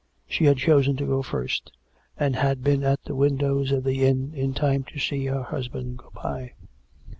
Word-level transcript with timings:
She 0.25 0.45
had 0.45 0.57
chosen 0.57 0.95
to 0.97 1.05
go 1.05 1.21
first, 1.21 1.71
and 2.17 2.35
had 2.35 2.63
been 2.63 2.83
at 2.83 3.03
the 3.03 3.13
windows 3.13 3.71
of 3.71 3.83
the 3.83 4.03
inn 4.03 4.33
in 4.33 4.55
time 4.55 4.83
to 4.85 4.97
see 4.99 5.27
her 5.27 5.43
hus 5.43 5.67
band 5.67 5.99
go 5.99 6.09
by. 6.15 6.53